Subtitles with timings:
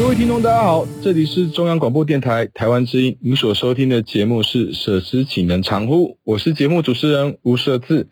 [0.00, 8.08] 各位听众，大家好，这里是中央广播电台台湾之音，您所收听的节目是“舍之岂能常乎”，我是节目主持人吴舍智。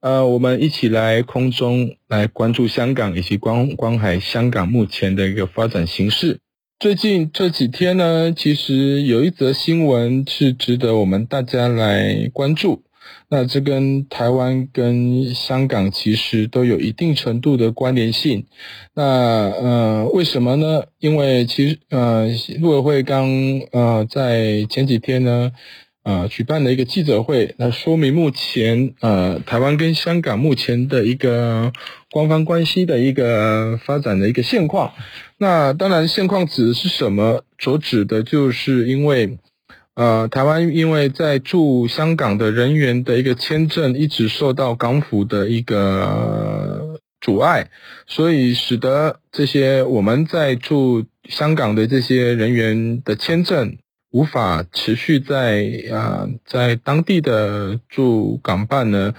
[0.00, 6.40] 呃，我们一起来空中来关注香港以及关关海香港目前的一个发展形势。
[6.80, 12.82] 最近这几天呢，其实有一则新闻是值得我们大家来关注。
[13.30, 18.46] 那这跟台湾跟香港其实都有一定程度的关联性。
[18.94, 20.84] 那呃，为什么呢？
[20.98, 22.26] 因为其实呃，
[22.60, 23.28] 陆委会刚
[23.72, 25.52] 呃在前几天呢，
[26.04, 31.70] 呃举办了一个记者会，那说明目前呃台湾跟香港目前的一个
[32.10, 34.92] 官方关系的一个发展的一个现况。
[35.36, 37.44] 那当然，现况指的是什么？
[37.58, 39.38] 所指的就是因为。
[39.98, 47.68] 呃，台湾因为在驻香港的人员的一个签证一直受到港府的一个阻碍，
[48.06, 53.76] 所以使得这些我们在驻香港的这些人员的签证
[54.12, 59.12] 无法持续在啊、在当地的驻港办呢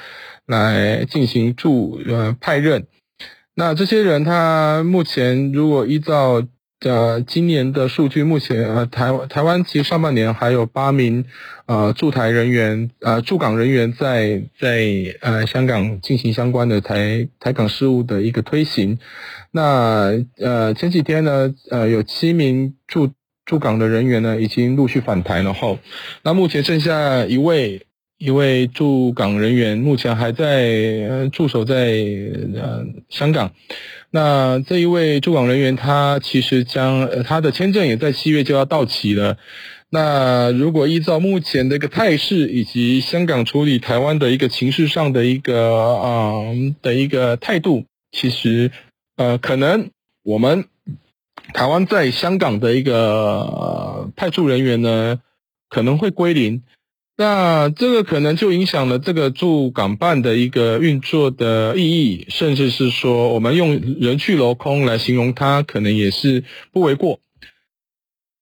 [0.46, 2.88] 来进行驻呃派任。
[3.54, 6.42] 那这些人他目前如果依照
[6.82, 11.26] 呃，今年的数据目前，呃，台湾台湾其实上半年还有八名
[11.66, 14.88] 呃驻台人员，呃驻港人员在在
[15.20, 18.98] 呃香港进行相关的台台港事务的一个推行。
[19.52, 23.12] 那呃前几天呢，呃有七名驻
[23.46, 25.80] 驻港的人员呢已经陆续返台了后，
[26.24, 27.82] 那目前剩下一位
[28.18, 31.76] 一位驻港人员，目前还在驻守在
[32.56, 33.52] 呃香港。
[34.12, 39.38] 那这一位驻港人员，他其实将呃他的签证也在七月就要到期了。
[39.92, 46.34] 那如果依照目前的一个态势，以及香港处理台湾的一个情势上的一个啊、
[46.82, 48.72] 的一个态度，其实
[49.16, 49.90] 呃可能
[50.24, 50.66] 我们
[51.54, 52.94] 台湾在香港的一个、
[53.42, 55.20] 呃、派驻人员呢
[55.70, 56.64] 可能会归零。
[57.22, 67.20] 那这个可能就影响了这个驻港办的一个运作的意义，甚至是说我们用人去楼空来形容它，可能也是不为过。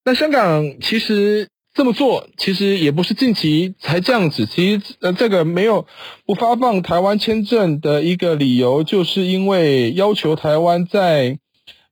[0.04, 4.46] 那香港其实这么做，其实也不是近期才这样子。
[4.46, 5.88] 其实呃，这个没有
[6.24, 11.40] 不发放台湾签证的一个理由，就是因为要求台湾在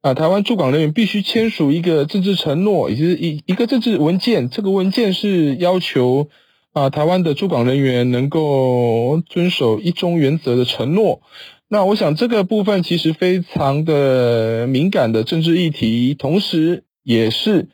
[0.02, 4.48] 啊台湾驻港人员必须签署一个政治承诺，也就是一一个政治文件。
[4.50, 6.28] 这个文件是要求。
[6.76, 11.22] 啊，台湾的驻港人员能够遵守一中原则的承诺，
[11.69, 17.70] 那我想这个部分其实非常的敏感的政治议题，同时也是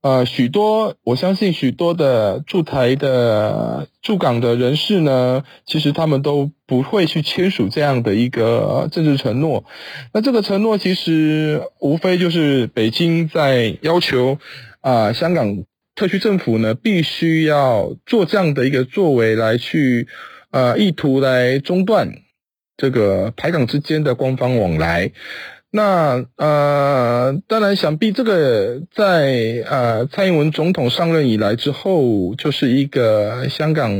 [0.00, 9.64] 呃许多我相信许多的驻台的驻港的人士呢，其实他们都不会去签署这样的一个政治承诺。
[10.14, 14.38] 那这个承诺其实无非就是北京在要求
[14.80, 15.64] 啊香港。
[15.98, 20.06] 特区政府呢，必须要做这样的一个作为来去，
[20.52, 22.08] 呃，意图来中断
[22.76, 25.10] 这个台港之间的官方往来。
[25.72, 33.90] 那呃，当然，想必这个在呃蔡英文总统上任以来之后，就是一个香港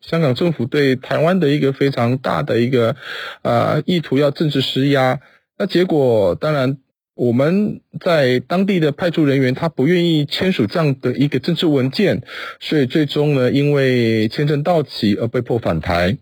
[0.00, 2.96] 香港政府对台湾的一个非常大的一个
[3.42, 5.20] 呃意图要政治施压。
[5.56, 6.78] 那结果当然。
[7.20, 12.22] 我们在当地的派驻人员，他不愿意签署这样的一个政治文件，
[12.60, 16.16] 所以最终呢，因为签证到期而被迫返台。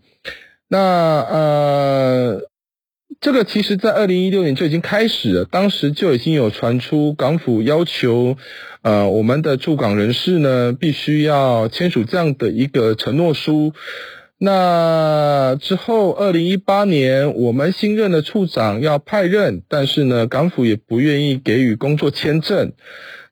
[0.67, 0.77] 那
[1.21, 2.41] 呃，
[3.21, 8.35] 这个其实在二零一六年就已经开始了，当时就已经有传出港府要求，
[8.81, 13.71] 呃，我们的驻港人士呢，必须要签署这样的一个承诺书。
[14.41, 22.71] 那之后，二零一八年，我们新任的处长要派任，但是呢，港府也不愿意给予工作签证。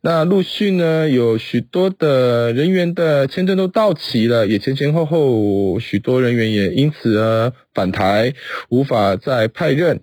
[0.01, 8.33] 那陆续呢，有许多的人员的签证都到齐了，也前前后后许多人员也因此而返台，
[8.67, 10.01] 无法再派任。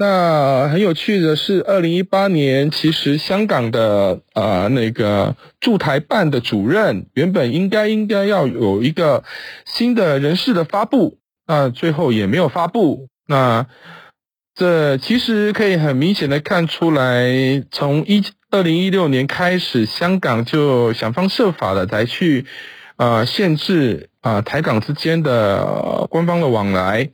[0.00, 9.24] 那很有趣的是，二零一八年，其实香港的呃那个驻台办的主任，原本应该应该要有一个
[9.66, 11.18] 新的人事的发布，
[11.48, 13.08] 那最后也没有发布。
[13.26, 13.66] 那
[14.54, 18.22] 这其实可以很明显的看出来，从一
[18.52, 22.46] 二零一六年开始，香港就想方设法的来去
[22.98, 27.10] 呃限制啊、台港之间的官方的往来。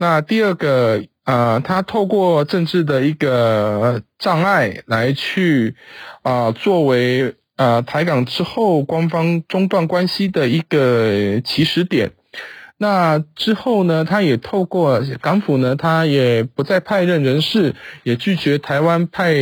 [0.00, 1.04] 那第二个。
[1.28, 5.74] 啊，他透过政治的一个障碍来去
[6.22, 12.12] 啊，作为啊台港之后官方中断关系的一个起始点。
[12.78, 19.34] 那之后呢，他也透过港府呢，他也不再派任人士，也拒绝台湾派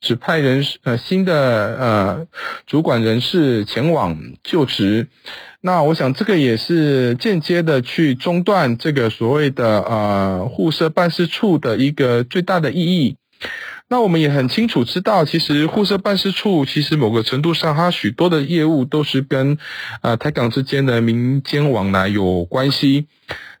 [0.00, 1.34] 指派人士呃新的
[1.78, 2.26] 呃
[2.66, 5.06] 主管人士前往就职。
[5.60, 13.16] 那我想，这个也是间接的去中断这个所谓的呃互设办事处的一个最大的意义。
[13.88, 19.58] 那我们也很清楚知道，其实互设办事处其实某个程度上，它许多的业务都是跟
[20.02, 23.06] 呃台港之间的民间往来有关系。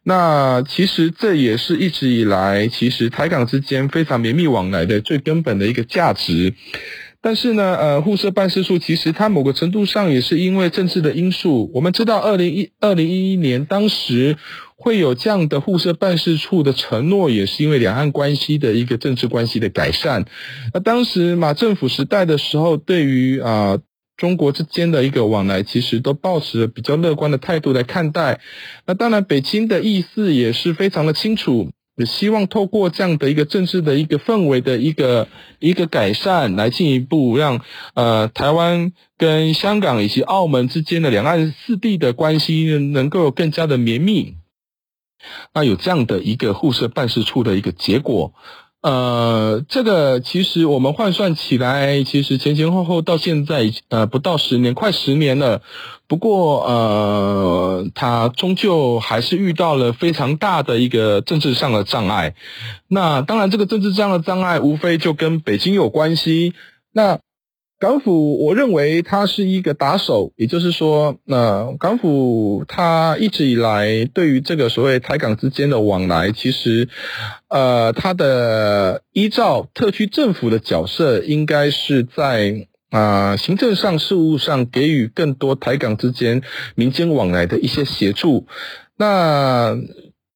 [0.04, 6.54] 那其实这也是一直以来，其实台港之间非常绵密往来的最根本的一个价值。
[7.20, 11.70] 但是呢，呃，互设办事处其实它某个程度上也是因为政治的因素。
[11.74, 14.36] 我们知道，二零一二零一一年当时
[14.76, 20.26] 会有这样的互设办事处的承诺，也是因为两岸关系的一个政治关系的改善。
[20.72, 23.78] 那当时马政府时代的时候，对于啊、
[24.16, 28.40] 中国之间的一个往来，其实都抱持了比较乐观的态度来看待。
[28.86, 31.70] 那当然，北京的意思也是非常的清楚。
[31.98, 35.26] 也希望透过这样的一个政治的一个氛围的一个
[35.58, 37.60] 一个改善，来进一步让
[37.94, 44.36] 呃台湾跟香港以及澳门之间的两岸四地的关系能够更加的绵密。
[45.52, 48.32] 那有这样的一个互设办事处的一个结果。
[48.80, 55.62] 呃，这个其实我们换算起来，其实前前后后到现在，呃，不到十年，快十年了。
[56.06, 62.34] 不过，呃，他终究还是遇到了非常大的一个政治上的障碍。
[62.86, 66.54] 那当然，这个政治上的障碍，无非就跟北京有关系。
[66.92, 67.18] 那
[67.80, 76.88] 港府，我认为它是一个打手，也就是说，那港府它一直以来对于这个所谓台港之间的往来，其实，
[77.48, 86.42] 呃，它的依照特区政府的角色，应该是在啊、行政上、事务上给予更多台港之间
[86.74, 88.46] 民间往来的一些协助。
[88.96, 89.76] 那。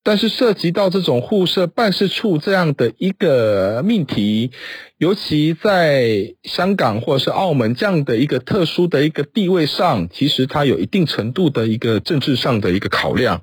[0.04, 4.50] 但是涉及到这种互设办事处这样的一个命题，
[4.98, 13.42] 尤其在香港或者是澳门这样的一个特殊的一个地位上，其实它有一定程度的一个政治上的一个考量。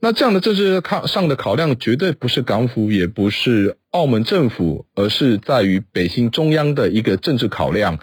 [0.00, 7.98] 那这样的政治考上的考量，绝对不是港府，也不是澳门政府，而是在于北京中央的一个政治考量。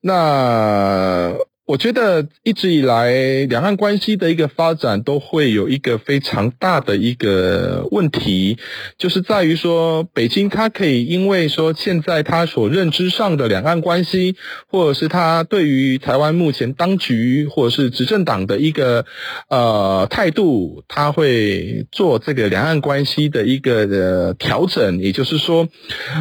[0.00, 1.34] 那。
[1.68, 3.12] 我觉得一直以来，
[3.44, 8.56] 两岸关系的一个发展都会有一个非常大的一个问题，
[8.96, 14.34] 就是在于说，北京它可以因为说现在它所认知上的两岸关系，
[14.66, 19.04] 或者是它对于台湾目前当局或者是执政党的一个
[19.50, 25.00] 呃态度，它会做这个两岸关系的一个呃调整。
[25.00, 25.68] 也就是说，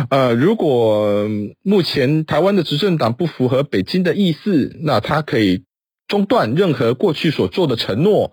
[0.10, 1.26] 呃，如果
[1.64, 5.37] 目前台湾的执政党不符合北京的意思，那它可。
[5.38, 5.66] 可以
[6.08, 8.32] 中断任何过去所做的承诺，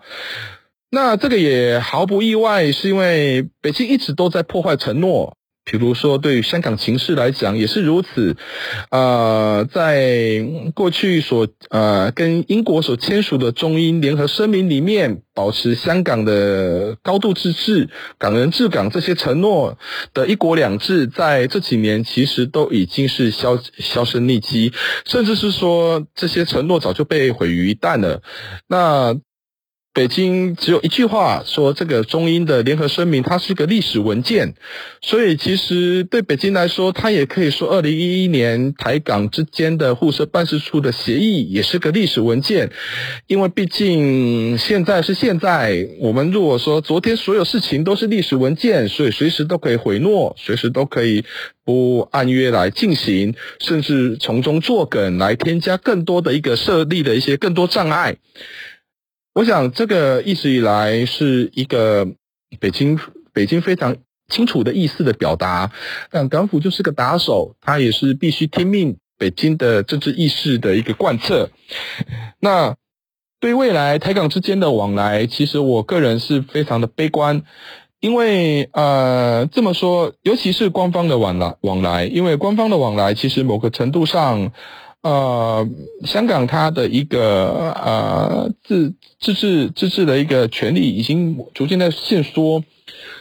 [0.91, 5.37] 那这个也毫不意外，是因为北京一直都在破坏承诺。
[5.65, 8.37] 比如说，对于香港情势来讲也是如此。
[8.91, 10.45] 呃，在
[10.75, 19.79] 过去所呃跟英国所签署的中英联合声明里面，保持香港的高度自治、港人治港这些承诺
[20.13, 24.73] 的一国两制，在这几年其实都已经是销销声匿迹，
[25.07, 28.21] 甚至是说这些承诺早就被毁于一旦了。
[28.69, 29.19] 那。
[29.95, 34.55] 北京只有一句话说，这个中英的联合声明它是个历史文件，
[35.01, 42.73] 所以其实对北京来说，它也可以说，二零一一年台港之间的互设办事处的协议也是个历史文件，
[43.29, 51.25] 因为毕竟现在是现在，我们如果说昨天所有事情都是历史文件，所以随时都可以毁诺，随时都可以
[51.65, 58.17] 不按约来进行，甚至从中作梗来添加更多的一个设立的一些更多障碍。
[59.35, 62.07] 我想，这个一直以来是一个
[62.61, 62.97] 北京
[63.33, 63.97] 北京非常
[64.29, 65.73] 清楚的意思的表达，
[66.09, 71.51] 但港府就是个打手，他也是必须听命北京的政治意识的一个贯彻。
[72.39, 72.77] 那
[73.41, 77.43] 对未来台港之间的往来，其实我个人是非常的悲观，
[77.99, 84.53] 因为呃这么说，尤其是官方的往来往来，因为官方的往来其实某个程度上，
[85.05, 85.69] 呃，
[86.07, 92.65] 香港它的一个呃自自治自治的一个权利已经逐渐在限缩。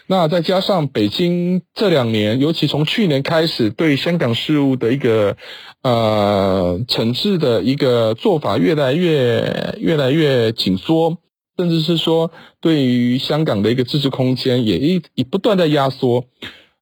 [0.07, 5.35] 那再加上北京这两年，尤其从去年开始，对香港事务的一个
[5.81, 11.17] 呃惩治的一个做法越来越越来越紧缩，
[11.57, 16.23] 甚至是说对于香港的一个自治空间也一一不断的压缩。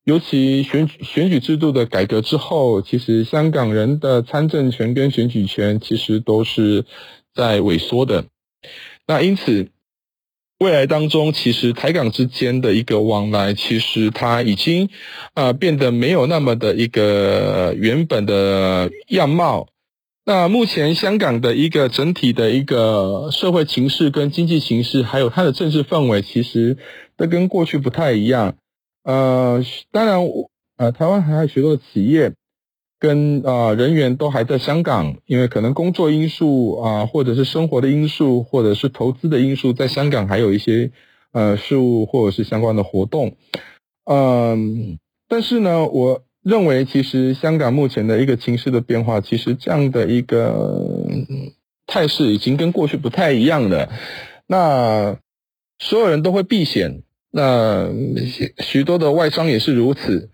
[0.03, 6.85] 尤其选举选举制度的改革之后，其实香港人的参政权跟选举权其实都是
[7.33, 8.25] 在萎缩的。
[9.07, 9.69] 那因此。
[10.59, 14.89] 未来当中，其实台港之间的一个往来，其实它已经
[15.33, 19.69] 啊、变得没有那么的一个原本的样貌。
[20.23, 26.77] 那目前香港的一个整体的一个社会情势跟经济形势，还有它的政治氛围，其实
[27.17, 28.55] 都跟过去不太一样。
[29.03, 30.19] 呃，当然，
[30.77, 32.33] 呃，台湾还有许多企业。
[32.99, 40.91] 跟啊、呃、人员都还在香港，因为可能工作因素啊、或者是生活的因素，或者是投资的因素，在香港还有一些
[41.31, 43.35] 呃事务或者是相关的活动。
[44.05, 50.85] 嗯、但是呢，我认为其实香港目前的一个情势的变化，其实这样的一个
[51.87, 53.89] 态势已经跟过去不太一样了。
[54.45, 55.17] 那
[55.79, 57.01] 所有人都会避险，
[57.31, 57.89] 那
[58.59, 60.29] 许多的外商也是如此。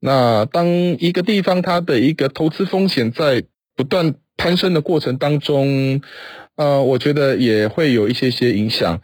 [0.00, 3.44] 那当一个地方它的一个投资风险在
[3.76, 6.00] 不断攀升的过程当中，
[6.56, 9.00] 呃，我觉得也会有一些些影响。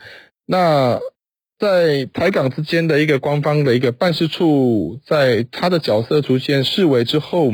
[0.47, 0.99] 那
[1.59, 7.52] 在台港之间的一个官方的一个办事处，在它的角色逐渐式微之后，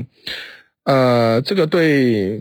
[0.85, 2.41] 呃，这个对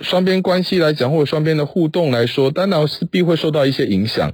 [0.00, 4.32] 双边关系来讲，或者双边的互动来说，当然势必会受到一些影响。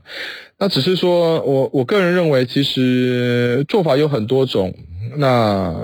[0.58, 4.74] 那只是说我我个人认为，其实做法有很多种。
[5.18, 5.74] 那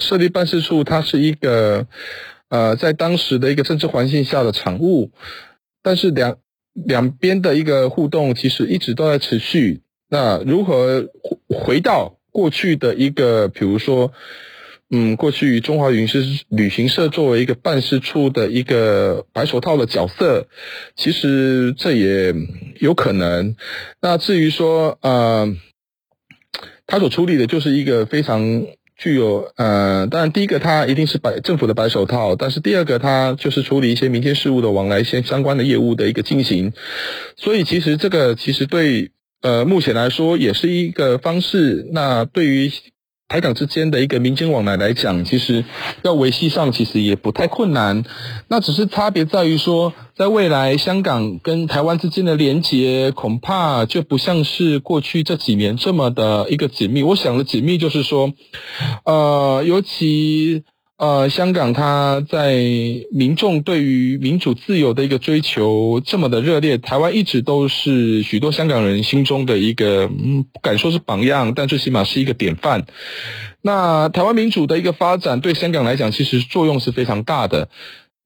[0.00, 1.86] 设立办事处，它是一个
[2.48, 5.10] 呃，在当时的一个政治环境下的产物，
[5.82, 6.36] 但是两
[6.72, 9.82] 两边的一个互动其实一直都在持续。
[10.08, 11.06] 那如何
[11.48, 14.12] 回到过去的一个，比如说，
[14.90, 20.46] 嗯，过去中华旅行旅行社作为一个办事处的一个白手套的角色，
[20.96, 22.34] 其实这也
[22.80, 23.56] 有可能。
[24.00, 25.56] 那至于说，呃。
[26.88, 28.64] 他所处理的就是一个非常
[28.96, 36.72] 具有呃，当然第一个他一定是白政府的白手套，但是第二个他就是处理一些民间事务的往来一些相关的业务的一个进行，
[37.36, 39.10] 所以其实这个其实对
[39.42, 41.88] 呃目前来说也是一个方式。
[41.90, 42.70] 那对于
[43.28, 45.64] 台港之间的一个民间往来来讲，其实
[46.02, 48.04] 要维系上其实也不太困难。
[48.48, 57.02] 那只是差别在于说，在未来香港跟台湾之间的连结，恐怕就不像是过去这几年这么的一个紧密。
[57.02, 58.32] 我想的紧密就是说，
[59.04, 60.64] 呃，尤其。
[60.98, 62.56] 呃，香港它在
[63.12, 72.86] 民众对于民主自由的一个追求这么的热烈，台湾一直都是许多香港人心中的一个，嗯，不敢说是榜样，但最起码是一个典范。
[73.60, 77.68] 那台湾民主的一个发展对香港来讲，其实作用是非常大的。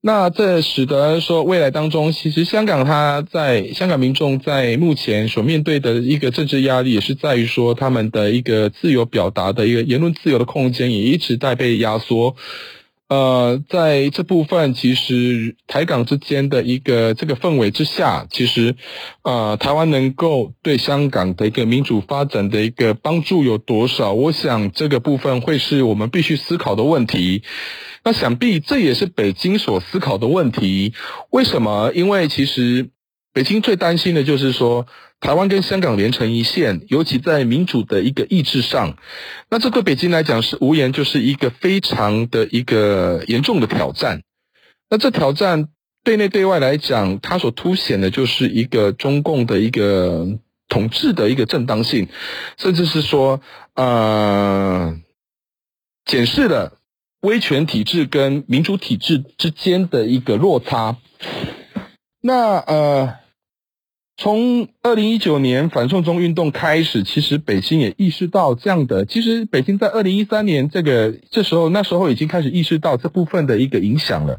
[0.03, 12.35] 那这使得说未来当中，其实香港它在香港民众在目前所面对的一个政治压力，也是在于说他们的一个自由表达的一个言论自由的空间也一直在被压缩。
[13.11, 18.77] 呃，在这部分，其实台港之间的一个这个氛围之下，其实
[19.23, 24.13] 呃，台湾能够对香港的一个民主发展的一个帮助有多少？
[24.13, 27.43] 我想这个部分会是我们必须思考的问题。
[28.05, 30.95] 那想必这也是北京所思考的问题。
[31.31, 31.91] 为什么？
[31.93, 32.91] 因为其实
[33.33, 34.87] 北京最担心的就是说，
[35.21, 38.97] 台湾跟香港连成一线，尤其在民主的一个意志上，
[39.51, 44.23] 那这对北京来讲是无言就是一个非常的一个严重的挑战。
[44.89, 45.69] 那这挑战
[46.03, 50.27] 对内对外来讲，它所凸显的就是一个中共的一个
[50.69, 52.09] 统治的一个正当性，
[52.59, 53.41] 甚至是说，
[53.75, 54.99] 呃，
[56.05, 56.77] 检视了。
[57.23, 60.97] 威权体制跟民主体制之间的一个落差。
[62.21, 63.15] 那呃，
[64.17, 69.07] 从二零一九年反送中运动开始，其实北京也意识到这样的。
[69.07, 74.39] 其实北京在二零一三年这个这时候，那时候已经开始意识到这部分的一个影响了。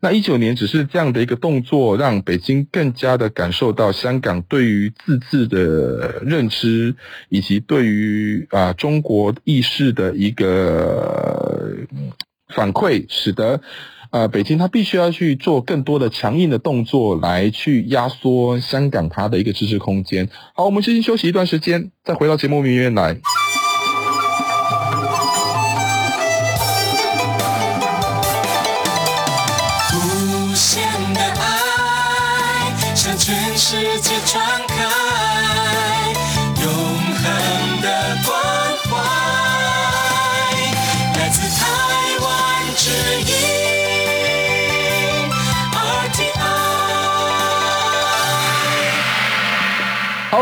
[0.00, 6.96] 那一九年只是这样的一个动作，让北京更加的感受到香港对于自治的认知，
[7.28, 11.78] 以及对于啊中国意识的一个
[12.48, 13.60] 反馈，使得
[14.12, 20.28] 呃，北京它必须要去做更多的强硬的动作，来去压缩香港它的一个支持空间。
[20.54, 23.16] 好，我们先休息一段时间，再回到节目里面来。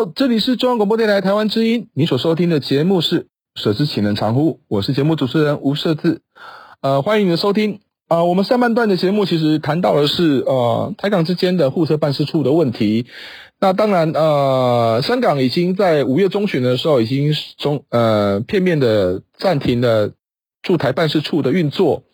[0.00, 6.22] 好，这里是中央广播电台台湾之音，你所收听的节目是《舍之岂能长乎》，我是节目主持人吴舍自，
[6.80, 7.80] 呃，欢迎你的收听。
[8.08, 13.04] 啊、我们上半段的节目其实谈到的是呃台港之间的互设办事处的问题。
[13.60, 20.12] 那当然，呃，香港已经在五月中旬的时候已经中呃片面的暂停了
[20.62, 22.04] 驻台办事处的运作。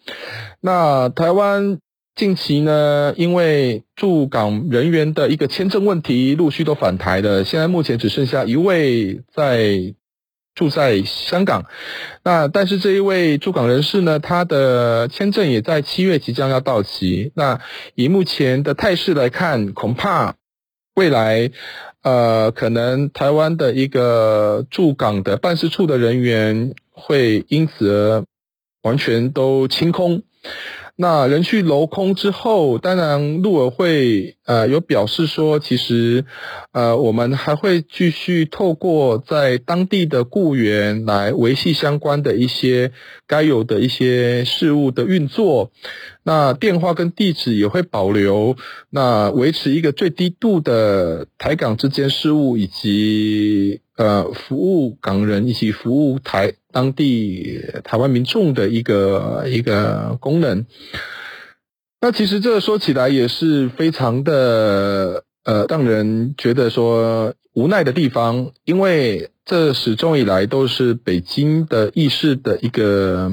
[0.61, 1.78] 那台湾
[2.16, 7.44] 近期呢，因为驻港人员的一个签证问题，陆续都返台了。
[7.44, 9.94] 现在目前只剩下一位在。
[10.56, 11.66] 住在香港，
[12.25, 17.30] 那但是这一位驻港人士呢，他的签证也在七月即将要到期。
[17.35, 17.61] 那
[17.94, 20.37] 以目前的态势来看，恐怕
[20.94, 21.50] 未来
[22.02, 28.25] 呃，可能台湾的一个驻港的办事处的人员会因此而
[28.80, 30.23] 完全都清空。
[30.99, 36.25] 那人去楼空之后，当然陆委会呃有表示说，其实
[36.73, 42.93] 呃我们还会继续透过在当地的雇员来维系相关的一些
[43.26, 45.71] 该有的一些事务的运作。
[46.23, 48.57] 那电话跟地址也会保留，
[48.91, 60.67] 那维持一个最低度的台港之间事务以及呃服务港人以及服务台当地台湾民众的一个一个功能。
[62.07, 69.33] 那其实这说起来也是非常的呃让人觉得说无奈的地方，因为。
[69.49, 73.31] 这始终以来都是北京的意识的一个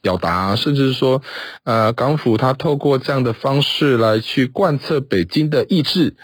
[0.00, 1.20] 表达，甚至是说，
[1.64, 6.16] 呃，港府他透过这样的方式来去贯彻北京的意志，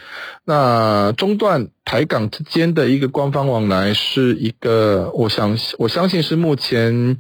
[0.47, 7.19] 那中断台港之间的一个官方往来，是一个，我想我相信是目前，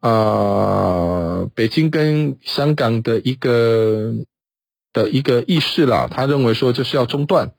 [0.00, 4.12] 呃，北京跟香港的一个
[4.92, 7.52] 的一个意识啦，他认为说就是要中断。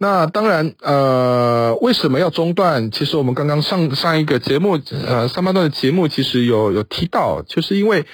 [0.00, 2.92] 那当然，呃，为什么要中断？
[2.92, 8.06] 其实我们刚刚上上一个节目，呃，上半段的节目其实有有提到，就是因为，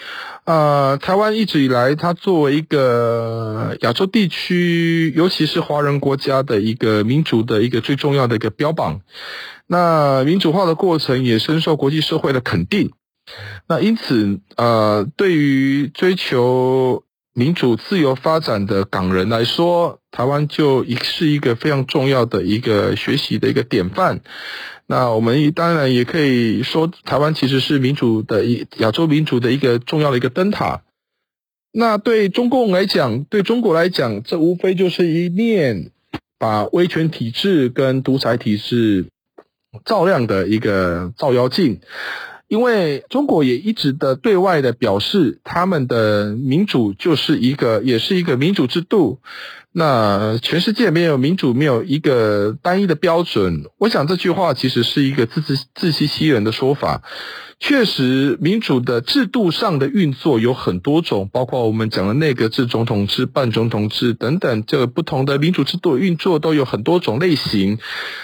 [0.44, 9.02] 呃，台湾一直以来，它作为一个亚洲地区，尤其是华人国家的一个民主的一个最重要的一个标榜，
[9.66, 12.92] 那民主化的过程也深受国际社会的肯定。
[13.66, 24.20] 那因此，呃，对于追求民主自由发展的港人来说，台湾就一是一个非常重要的一个学习的一个典范。
[24.86, 30.82] 那我们当然也可以说，台湾其实是民主的一亚洲民主的一个重要的一个灯塔。
[31.72, 35.90] 那对中共来讲，对中国来讲，这无非就是一面
[36.38, 39.06] 把威权体制跟独裁体制
[39.84, 41.80] 照亮的一个照妖镜。
[42.54, 49.18] 因为中国也一直的对外的表示，他们的民主就是一个，也是一个民主制度。
[49.72, 53.64] 那全世界没有民主，没有一个单一的标准。
[53.78, 57.02] 我想这句话其实是一个自自自欺欺人的说法。
[57.58, 67.78] 确实，民主的制度上的运作有很多种，包括我们讲的内阁制、总统制、半总统制等等，这个不同的民主制度运作都有很多种类型。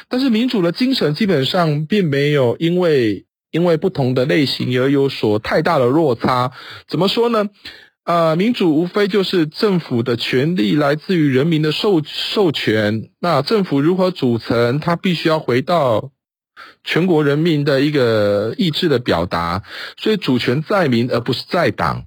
[0.08, 3.24] 但是民主的精神基本上并没有因为。
[3.50, 6.52] 因为不同的类型而有所太大的落差，
[6.88, 7.48] 怎么说呢？
[8.04, 16.10] 呃，民主无非就是政府的权力来自于人民的授授权，那政府如何组成，它必须要回到
[16.82, 19.62] 全国人民的一个意志的表达，
[19.96, 22.04] 所以主权在民而不是在党。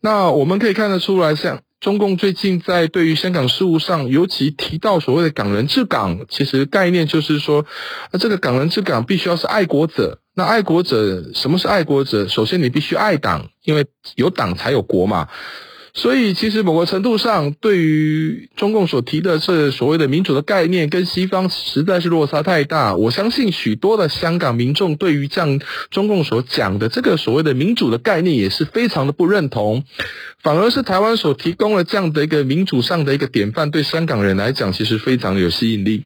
[0.00, 1.60] 那我们可以看得出来，像。
[1.80, 7.64] 中共最近在对于香港事务上，尤其提到所谓的“港人治港”，其实概念就是说，
[8.12, 10.20] 那这个“港人治港”必须要是爱国者。
[10.34, 12.28] 那爱国者，什么是爱国者？
[12.28, 15.28] 首先，你必须爱党，因为有党才有国嘛。
[15.92, 22.94] 所以，其实某个程度上，对于中共所提的这所谓的民主的概念，跟西方实在是落差太大。
[22.94, 29.84] 我相信许多的香港民众对于这样中共所讲的这个所谓的民主的概念，也是非常的不认同。
[30.42, 36.04] 反而是台湾所提供了这样的一个民主上的一个典范，对香港人来讲，其实非常有吸引力。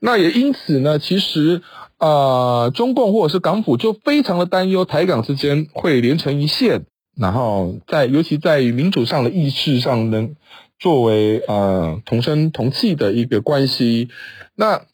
[0.00, 1.62] 那也因此呢，其实
[1.98, 6.86] 啊、中共或者是港府就非常的担忧台港之间会连成一线。
[7.20, 10.34] 然后在尤其在于民主上的意识上，能
[10.78, 14.08] 作为呃同声同气的一个关系。
[14.54, 14.86] 那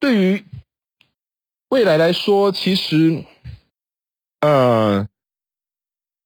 [0.00, 0.44] 对于
[1.68, 3.24] 未来来说，其实
[4.40, 5.06] 呃，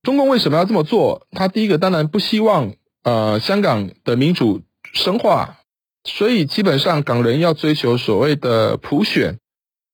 [0.03, 1.27] 中共为什么要这么做？
[1.33, 4.63] 他第一个当然不希望呃香港的民主
[4.95, 5.59] 深化，
[6.05, 9.39] 所以基本上港人要追求所谓的普选。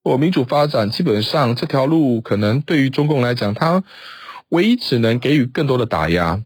[0.07, 3.83] 或民主发展，基本上这条路可能对于中共来讲，他
[4.55, 6.41] 唯一只能给予更多的打压。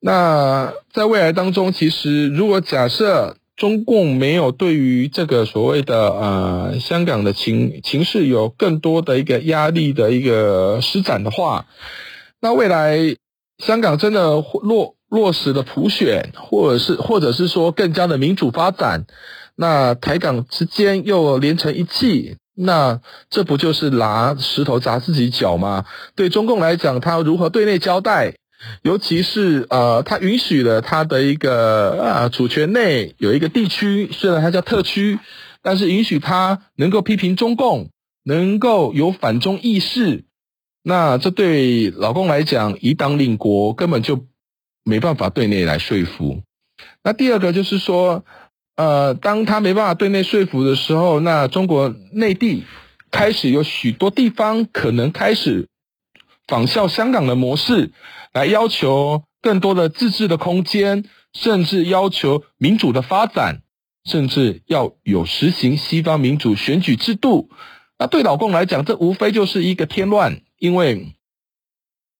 [0.00, 11.66] 那在未来当中，其实如果假设中共没有对于这个所谓的呃香港的情情势有更多的一个压力的一个施展的话，
[12.40, 12.98] 那未来
[13.58, 19.04] 香港真的落落实了普选，或者是或者是说更加的民主发展，
[19.54, 22.36] 那台港之间又连成一气。
[22.56, 25.84] 那这不就是拿石头砸自己脚吗？
[26.14, 28.34] 对中共来讲，他如何对内交代？
[28.82, 35.18] 尤其是呃，他允许了他的一个啊主权内有一个地区，虽然它叫特区，
[35.62, 37.90] 但是允许他能够批评中共，
[38.24, 40.24] 能够有反中意识。
[40.82, 44.26] 那这对老共来讲，以党领国根本就
[44.84, 46.42] 没办法对内来说服。
[47.02, 48.24] 那第二个就是说。
[48.76, 52.64] 呃，当他没办法对内说服的时候，那中国内地
[53.12, 55.68] 开始有许多地方可能开始
[56.48, 57.92] 仿效香港的模式，
[58.32, 63.62] 来要求更多的自治的空间，甚至要求民主的发展，
[64.04, 67.50] 甚至要有实行西方民主选举制度。
[67.96, 71.14] 那对老共来讲，这无非就是一个添乱，因为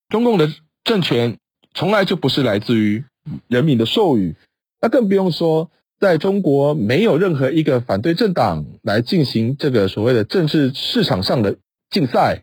[0.08, 0.48] 中共的
[0.84, 1.38] 政权
[1.74, 3.04] 从来就不是来自于
[3.48, 4.36] 人民的授予，
[4.80, 5.68] 那更不用说。
[6.04, 11.56] 在中国，没有任何一个反对政党来进行这个所谓的政治市场上的
[11.88, 12.42] 竞赛。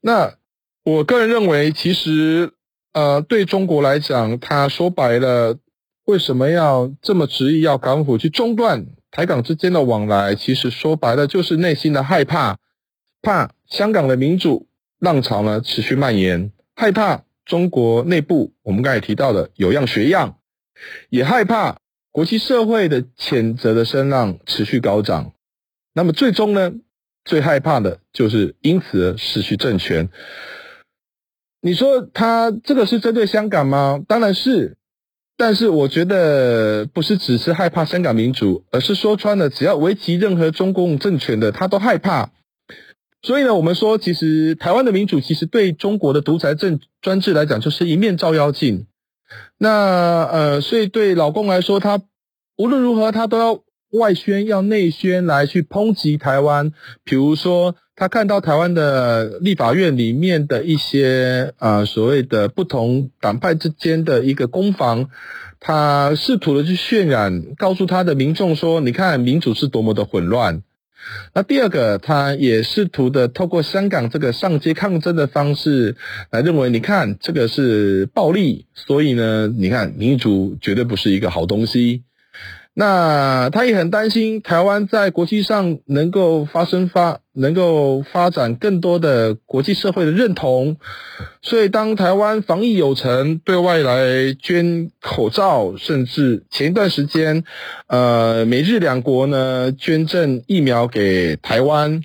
[0.00, 0.34] 那
[0.82, 2.50] 我个人认为，其实
[2.92, 5.56] 呃，对中国来讲，他说白了，
[6.06, 10.34] 为什么要这么执意要港府去中断台港之间的往来？
[10.34, 12.58] 其实说白了，就是内心的害怕，
[13.22, 14.66] 怕香港的民主
[14.98, 20.38] 浪潮呢持续蔓延，害怕中国内部我们刚才提到的有样学样，
[21.10, 21.78] 也害怕。
[22.12, 25.32] 国际社会的谴责的声浪持续高涨，
[25.94, 26.72] 那么最终呢，
[27.24, 30.10] 最害怕的就是因此而失去政权。
[31.62, 33.98] 你说他这个是针对香港吗？
[34.06, 34.76] 当然是，
[35.38, 42.30] 但是我觉得不是只是害怕香港民主，而是说穿了，只要危及任何中共政权的，他都害怕。
[43.22, 48.86] 所以呢，我们说，其实台湾的民主，其实对中国的独裁政专制来讲，就是一面照妖镜。
[49.58, 52.00] 那呃，所以对老公来说，他
[52.56, 53.60] 无论如何，他都要
[53.92, 56.72] 外宣、要内宣来去抨击台湾。
[57.04, 65.10] 比如说，他看到台湾的立法院里面的一些啊、所谓的不同党派之间的一个攻防，
[65.60, 70.62] 他试图的去渲染，告诉他的民众说：“你看，民主是多么的混乱。”
[71.34, 75.96] 那第二个，他也试图的透过香港这个上街抗争的方式
[76.30, 82.02] 来认为，你看这个是暴力，所以呢，你看民主绝对不是一个好东西。
[82.74, 90.78] 那他也很担心台湾在国际上能够发生发，能够发展更多的国际社会的认同。
[91.42, 97.44] 所以当台湾防疫有成，对外来捐口罩，甚至前一段时间，
[97.88, 102.00] 呃，美日两国呢捐赠疫苗给台湾，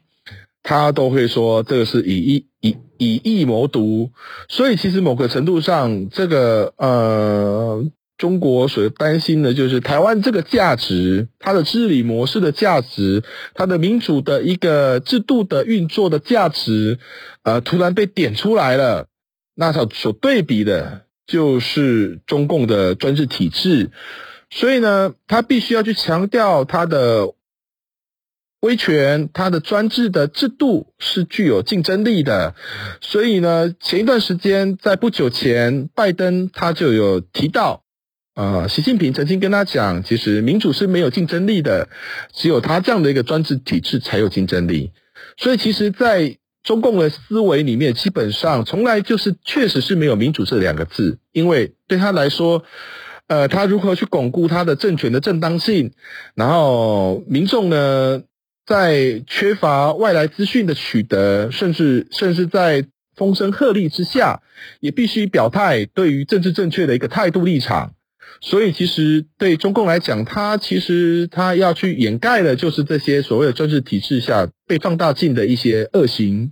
[0.63, 4.10] 他都会说这个是以疫以以疫谋独。
[4.49, 7.86] 所以其实某个程度上，这个呃。
[8.17, 16.97] 中国所担心的就是台湾这个价值，它的治理模式的价值，它的民主的一个制度的运作的价值，
[17.43, 19.08] 呃，突然被点出来了。
[19.56, 23.91] 那它所对比的就是中共的专制体制，
[24.49, 27.34] 所以呢，他必须要去强调他的
[28.62, 32.56] 威权，他的专制的制度是具有竞争力的。
[33.01, 37.84] 所以呢，前一段时间，在不久前，拜登他就有提到。
[38.38, 41.89] 啊，习近平曾经跟他讲，其实民主是没有竞争力的，
[42.32, 44.91] 只有他这样的一个专制体制才有竞争力。
[45.38, 52.63] 所以，其实，在中共的思维里面，基本上从来就是确实是没有民主这两个字，因为对他来说，
[53.26, 55.93] 呃，他如何去巩固他的政权的正当性，
[56.36, 58.21] 然后民众呢，
[58.67, 64.43] 在缺乏外来资讯的取得，甚至甚至在风声鹤唳之下，
[64.80, 67.93] 也必须表态对于政治正确的一个态度立场。
[68.39, 76.52] 所以，其实对中共来讲，他其实他要去掩盖的，就是这些所谓的专制体制下被放大镜的一些恶行。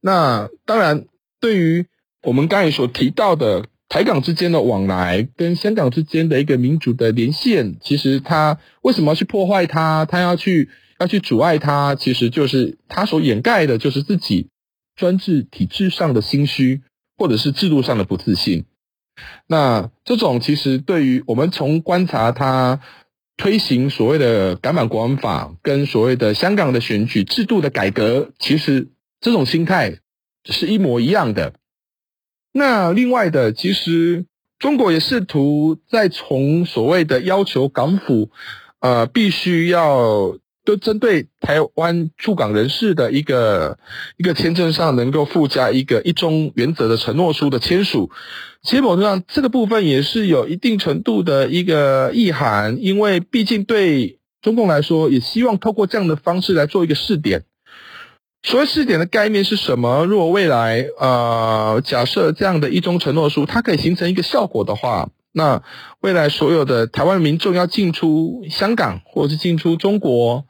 [0.00, 1.06] 那当然，
[1.40, 1.86] 对于
[2.22, 10.04] 我们刚才所提到的台港之间的往来，跟香港之间的一个民主的连线，其实他为什么要去破坏它？
[10.04, 10.68] 他要去
[11.00, 14.48] 要去阻碍它，其实就是他所掩盖的，就是自己
[14.96, 16.82] 专制体制上的心虚，
[17.18, 18.64] 或者是制度上的不自信。
[19.46, 22.80] 那这种其实对于我们从观察他
[23.36, 28.88] 推行所谓的港版国安法，跟所谓的香港的选举制度的改革，其实
[29.20, 29.98] 这种心态
[30.44, 31.54] 是一模一样的。
[32.52, 34.26] 那另外的，其实
[34.58, 38.30] 中国也试图在从所谓的要求港府，
[38.80, 40.38] 呃，必须要。
[40.64, 43.78] 就针对台湾驻港人士的一个
[44.16, 48.10] 一个签证上，能够附加一个一中原则的承诺书的签署，
[48.62, 57.44] 其实某种上这个部分也是有一定程度的一个意涵，因为毕竟对中共来说，也希望透过这样的方式来做一个试点。
[58.42, 60.04] 所谓试点的概念是什么？
[60.06, 65.10] 如果未来呃假设这样的一中承诺书，它可以形成一个效果的话。
[65.36, 65.64] 那
[66.00, 70.44] 未来所有的台湾民众要进出香港或者是进出中国，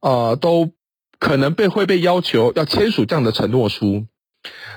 [0.00, 0.72] 呃，都
[1.20, 4.06] 可能被会被要求要签署这样的承诺书。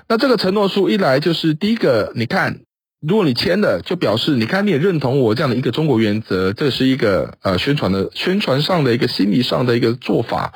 [0.08, 2.60] 那这个承诺书一来就是第一个，你看，
[3.02, 10.54] 如果你签了，就表示你看你也认同我这样的一个中国原则，这是一个呃宣传的宣传上的一个心理上的一个做法。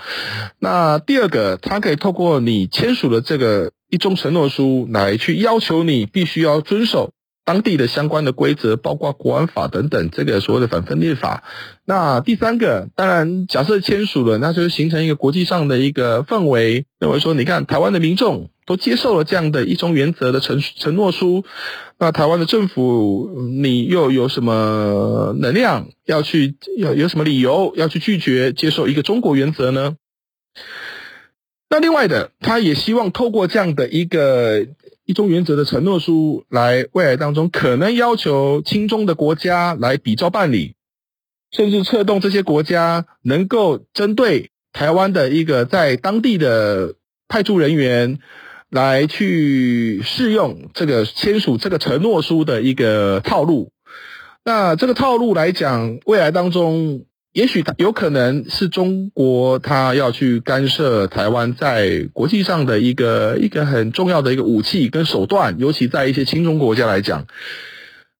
[0.59, 7.11] 那第二个，它可以透过你签署的这个一中承诺书来去要求你必须要遵守。
[7.47, 11.45] 当地的相关的规则，包括国安法等等，这个所谓的反分裂法。
[11.85, 21.45] 那第三个，当然假设签署了，那就是形成一个国际上的一个氛围，认为说，你看台湾的民众都接受了这样的一中原则的承承诺书，
[21.97, 23.31] 那台湾的政府，
[23.63, 29.95] 你又有什么能量要去，有有什么理由要去拒绝接受一个中国原则呢？
[31.69, 34.67] 那另外的，他也希望透过这样的一个。
[35.07, 40.75] 一中原则的承诺书，来未来当中可能要求亲中的国家来比照办理，
[41.49, 46.95] 甚至策动这些国家能够针对台湾的一个在当地的
[47.29, 48.19] 派驻人员
[48.69, 53.71] 来去适用这个签署这个承诺书的一个套路。
[54.43, 57.05] 那这个套路来讲，未来当中。
[57.33, 67.27] 也许他有可能是中国，他要去干涉台湾在国际上的一个一个很重要的一个武器跟手段，尤其在一些亲中国家来讲。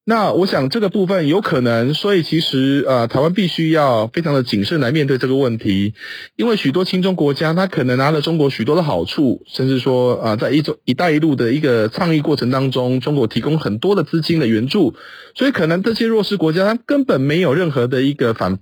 [0.09, 5.95] 那我想这个部分有可能，所以其实呃，台湾必须要非常的谨慎来面对这个问题，
[6.37, 14.95] 因为许多亲中国家，他可能拿了中国许多的好处，甚至说啊、在一种“一带一路”的一个倡议过程当中，中国提供很多的资金的援助，
[15.35, 18.59] 所以可能这些弱势国家，他根本没有任何的一个反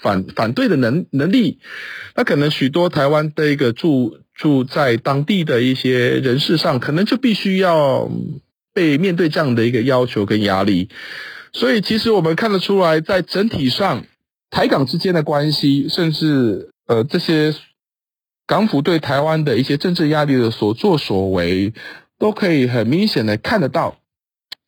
[0.00, 1.58] 反反对的能能力，
[2.14, 8.08] 那可能许多台湾的一个住住在当地的一些人士上，可能就必须要。
[8.74, 10.90] 被面对这样的一个要求跟压力，
[11.52, 14.04] 所以其实我们看得出来，在整体上，
[14.50, 17.54] 台港之间的关系，甚至呃这些
[18.46, 21.72] 港府对台湾的一些政治压力的所作所为，
[22.18, 23.96] 都可以很明显的看得到，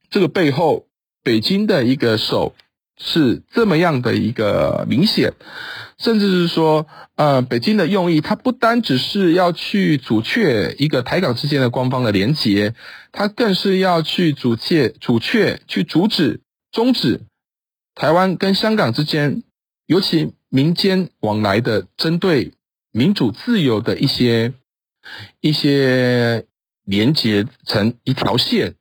[0.09, 0.87] 这个背后
[1.25, 2.55] 北京的一个手
[2.99, 5.35] 是这么样的一个明显。
[5.99, 12.75] 甚至是说，呃，北京的用意，它不单只是要去阻却一个台港之间的官方的连结，
[13.13, 17.23] 它更是要去阻却、阻却、去阻止、终止
[17.95, 19.43] 台湾跟香港之间，
[19.87, 22.53] 尤其民间往来的针对
[22.93, 24.53] 民主自由的一些
[25.41, 26.45] 一些
[26.85, 28.75] 连结成一条线，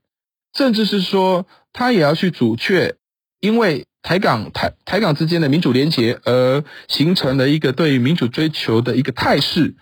[0.54, 2.98] 甚至是说，它也要去阻却，
[3.40, 3.86] 因为。
[4.06, 9.74] 台港台台港之间的民主连结，而形成了一个对于民主追求的一个态势，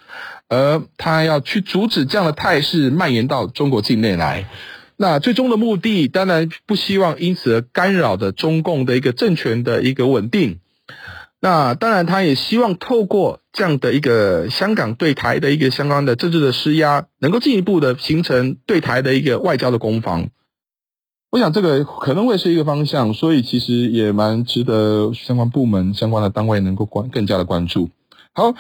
[0.48, 4.48] 而他要去阻止这样的态势蔓延到中国境内来。
[4.96, 10.60] 那最终的目的，当然不希望因此而干扰的中共的一个政权的一个稳定。
[11.42, 20.30] 那当然，他也希望透过这样的一个香港对台的一个相关的政治的施压，能够进一步的形成对台的一个外交的攻防。
[21.34, 27.90] 我想这个可能会是一个方向，所以其实也蛮值得相关部门、相关的单位能够关更加的关注。
[28.34, 28.54] 好，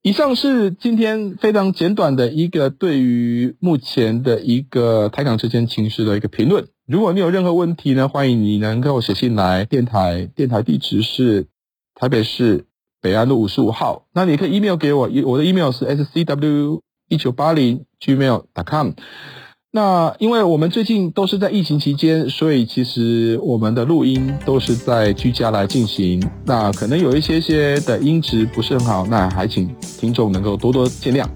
[0.00, 6.66] 以上是今天非常简短的一个对于目前的一个台港之间情势的一个评论。
[6.86, 11.48] 如果你有任何问题呢，欢迎你能够写信来电台，电台地址是
[11.94, 12.64] 台北市
[13.02, 14.06] 北安路五十五号。
[14.14, 18.92] 那你可以 email 给我，我的 email 是 scw 一九八零 gmail.com。
[19.76, 26.22] 那因为我们最近都是在疫情期间，所以其实我们的录音都是在居家来进行。
[26.44, 31.26] 那可能有一些些的音质不是很好，那还请听众能够多多见谅。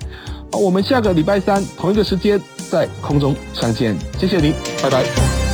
[0.52, 5.47] 好，我们下个礼拜三同一个时间在空中相见，谢谢您，拜拜。